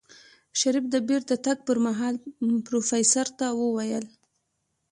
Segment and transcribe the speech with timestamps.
[0.59, 2.15] شريف د بېرته تګ پر مهال
[2.67, 4.05] پروفيسر ته وويل.